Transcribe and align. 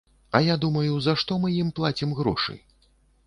А 0.31 0.39
я 0.43 0.55
думаю, 0.63 0.95
за 1.07 1.13
што 1.23 1.37
мы 1.45 1.51
ім 1.61 1.69
плацім 1.79 2.17
грошы? 2.21 2.57